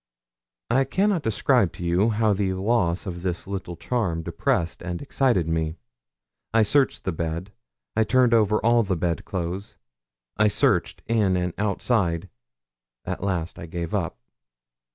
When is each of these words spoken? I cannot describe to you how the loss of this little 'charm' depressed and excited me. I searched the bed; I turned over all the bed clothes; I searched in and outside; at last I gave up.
I 0.71 0.83
cannot 0.85 1.21
describe 1.21 1.73
to 1.73 1.83
you 1.83 2.09
how 2.09 2.33
the 2.33 2.53
loss 2.53 3.05
of 3.05 3.21
this 3.21 3.45
little 3.45 3.75
'charm' 3.75 4.23
depressed 4.23 4.81
and 4.81 4.99
excited 4.99 5.47
me. 5.47 5.75
I 6.55 6.63
searched 6.63 7.03
the 7.03 7.11
bed; 7.11 7.51
I 7.95 8.01
turned 8.01 8.33
over 8.33 8.57
all 8.65 8.81
the 8.81 8.97
bed 8.97 9.25
clothes; 9.25 9.77
I 10.37 10.47
searched 10.47 11.03
in 11.05 11.37
and 11.37 11.53
outside; 11.59 12.29
at 13.05 13.21
last 13.23 13.59
I 13.59 13.67
gave 13.67 13.93
up. 13.93 14.17